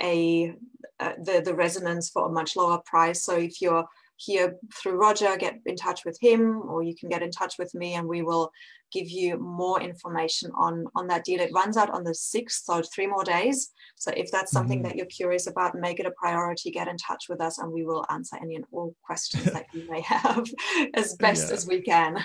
a 0.01 0.53
uh, 1.00 1.13
the 1.24 1.41
the 1.43 1.55
resonance 1.55 2.10
for 2.10 2.27
a 2.27 2.31
much 2.31 2.55
lower 2.55 2.81
price. 2.86 3.24
So 3.24 3.36
if 3.38 3.62
you're 3.62 3.86
here 4.17 4.55
through 4.74 5.00
Roger, 5.00 5.38
get 5.38 5.59
in 5.65 5.75
touch 5.75 6.03
with 6.05 6.17
him, 6.19 6.62
or 6.63 6.83
you 6.83 6.95
can 6.95 7.07
get 7.07 7.21
in 7.21 7.31
touch 7.31 7.55
with 7.57 7.74
me, 7.74 7.93
and 7.93 8.07
we 8.07 8.24
will 8.24 8.51
give 8.91 9.09
you 9.09 9.38
more 9.38 9.79
information 9.81 10.51
on 10.57 10.86
on 10.95 11.07
that 11.07 11.24
deal. 11.24 11.39
It 11.39 11.53
runs 11.53 11.77
out 11.77 11.91
on 11.91 12.03
the 12.03 12.13
sixth, 12.13 12.63
so 12.65 12.81
three 12.81 13.07
more 13.07 13.24
days. 13.24 13.71
So 13.95 14.12
if 14.15 14.31
that's 14.31 14.51
something 14.51 14.79
mm-hmm. 14.79 14.89
that 14.89 14.95
you're 14.97 15.05
curious 15.05 15.47
about, 15.47 15.75
make 15.75 16.00
it 16.00 16.05
a 16.05 16.12
priority. 16.12 16.71
Get 16.71 16.88
in 16.88 16.97
touch 16.97 17.25
with 17.29 17.39
us, 17.39 17.59
and 17.59 17.71
we 17.71 17.86
will 17.86 18.05
answer 18.09 18.38
any 18.41 18.55
and 18.55 18.65
all 18.71 18.95
questions 19.03 19.45
that 19.45 19.67
you 19.74 19.89
may 19.89 20.01
have 20.01 20.45
as 20.95 21.15
best 21.15 21.50
yeah. 21.50 21.53
as 21.53 21.67
we 21.67 21.81
can. 21.81 22.24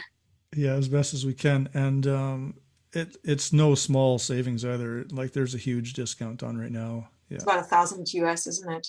Yeah, 0.56 0.72
as 0.72 0.88
best 0.88 1.14
as 1.14 1.24
we 1.24 1.34
can, 1.34 1.68
and 1.74 2.06
um, 2.06 2.54
it 2.92 3.16
it's 3.22 3.52
no 3.52 3.74
small 3.74 4.18
savings 4.18 4.64
either. 4.64 5.04
Like 5.10 5.32
there's 5.32 5.54
a 5.54 5.58
huge 5.58 5.92
discount 5.92 6.42
on 6.42 6.56
right 6.56 6.72
now. 6.72 7.08
Yeah, 7.28 7.36
it's 7.36 7.44
about 7.44 7.60
a 7.60 7.64
thousand 7.64 8.12
US, 8.14 8.46
isn't 8.46 8.72
it? 8.72 8.88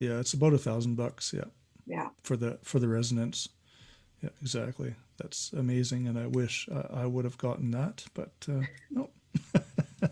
Yeah, 0.00 0.18
it's 0.18 0.32
about 0.32 0.54
a 0.54 0.58
thousand 0.58 0.96
bucks. 0.96 1.32
Yeah. 1.32 1.44
Yeah. 1.90 2.08
For 2.22 2.36
the 2.36 2.58
for 2.62 2.78
the 2.78 2.88
resonance. 2.88 3.48
Yeah, 4.22 4.30
exactly. 4.40 4.94
That's 5.18 5.52
amazing, 5.52 6.06
and 6.06 6.18
I 6.18 6.26
wish 6.26 6.68
uh, 6.70 6.86
I 6.92 7.06
would 7.06 7.24
have 7.24 7.38
gotten 7.38 7.70
that, 7.72 8.04
but 8.14 8.32
uh, 8.48 8.60
no. 8.90 9.10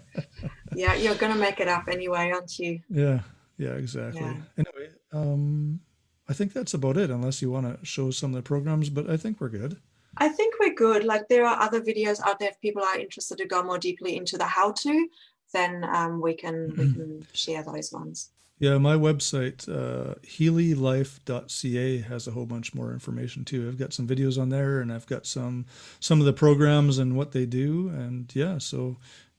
yeah, 0.74 0.94
you're 0.94 1.14
gonna 1.14 1.36
make 1.36 1.60
it 1.60 1.68
up 1.68 1.88
anyway, 1.88 2.30
aren't 2.32 2.58
you? 2.58 2.80
Yeah. 2.90 3.20
Yeah. 3.58 3.74
Exactly. 3.74 4.22
Yeah. 4.22 4.34
Anyway, 4.56 4.90
um, 5.12 5.80
I 6.28 6.32
think 6.32 6.52
that's 6.52 6.74
about 6.74 6.96
it. 6.96 7.10
Unless 7.10 7.42
you 7.42 7.50
want 7.50 7.66
to 7.66 7.86
show 7.86 8.10
some 8.10 8.30
of 8.30 8.36
the 8.36 8.42
programs, 8.42 8.90
but 8.90 9.08
I 9.08 9.16
think 9.16 9.40
we're 9.40 9.48
good. 9.48 9.78
I 10.16 10.28
think 10.28 10.54
we're 10.58 10.74
good. 10.74 11.04
Like 11.04 11.28
there 11.28 11.46
are 11.46 11.60
other 11.60 11.80
videos 11.80 12.20
out 12.26 12.40
there 12.40 12.50
if 12.50 12.60
people 12.60 12.82
are 12.82 12.98
interested 12.98 13.38
to 13.38 13.46
go 13.46 13.62
more 13.62 13.78
deeply 13.78 14.16
into 14.16 14.36
the 14.36 14.44
how 14.44 14.72
to, 14.72 15.08
then 15.52 15.84
um, 15.84 16.20
we 16.20 16.34
can 16.34 16.74
we 16.76 16.84
mm-hmm. 16.84 17.00
can 17.00 17.26
share 17.32 17.62
those 17.62 17.92
ones. 17.92 18.30
Yeah, 18.58 18.78
my 18.78 18.94
website, 18.94 19.68
uh, 19.68 20.16
healylife.ca, 20.26 21.98
has 22.00 22.26
a 22.26 22.32
whole 22.32 22.46
bunch 22.46 22.74
more 22.74 22.92
information 22.92 23.44
too. 23.44 23.68
I've 23.68 23.78
got 23.78 23.92
some 23.92 24.08
videos 24.08 24.40
on 24.40 24.48
there, 24.48 24.80
and 24.80 24.92
I've 24.92 25.06
got 25.06 25.26
some 25.26 25.66
some 26.00 26.18
of 26.18 26.26
the 26.26 26.32
programs 26.32 26.98
and 26.98 27.16
what 27.16 27.32
they 27.32 27.46
do. 27.46 27.88
And 27.88 28.34
yeah, 28.34 28.58
so 28.58 28.96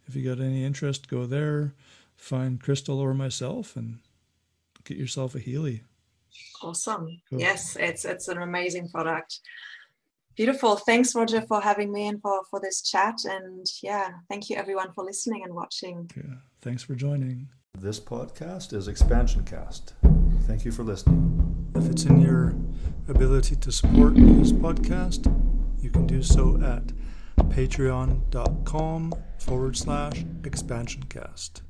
if 0.08 0.16
you 0.16 0.24
got 0.24 0.42
any 0.42 0.64
interest, 0.64 1.10
go 1.10 1.26
there, 1.26 1.74
find 2.16 2.62
Crystal 2.62 3.00
or 3.00 3.14
myself, 3.14 3.76
and 3.76 4.00
get 4.86 4.98
yourself 4.98 5.36
a 5.36 5.40
Healy. 5.40 5.84
Awesome. 6.62 7.20
Cool. 7.30 7.42
Yes, 7.42 7.76
it's 7.78 8.06
it's 8.06 8.30
an 8.30 8.42
amazing 8.42 8.90
product. 8.90 9.40
Beautiful. 10.36 10.78
Thanks, 10.78 11.14
Roger, 11.14 11.42
for 11.42 11.60
having 11.60 11.92
me 11.92 12.08
and 12.08 12.22
for, 12.22 12.44
for 12.50 12.62
this 12.62 12.82
chat. 12.82 13.26
And 13.26 13.68
yeah, 13.84 14.12
thank 14.30 14.50
you 14.50 14.56
everyone 14.56 14.94
for 14.94 15.04
listening 15.04 15.44
and 15.44 15.54
watching. 15.54 16.10
Yeah, 16.16 16.36
thanks 16.62 16.82
for 16.82 16.96
joining. 16.96 17.50
This 17.82 17.98
podcast 17.98 18.74
is 18.74 18.90
Expansion 18.90 19.46
Cast. 19.46 19.94
Thank 20.48 20.66
you 20.66 20.72
for 20.74 20.84
listening. 20.84 21.72
If 21.76 21.90
it's 21.90 22.04
in 22.04 22.20
your 22.20 22.54
ability 23.08 23.56
to 23.56 23.72
support 23.72 24.16
this 24.16 24.52
podcast, 24.52 25.26
you 25.82 25.90
can 25.90 26.06
do 26.06 26.22
so 26.22 26.60
at 26.62 26.92
patreon.com 27.50 29.14
forward 29.38 29.78
slash 29.78 30.26
expansioncast. 30.42 31.62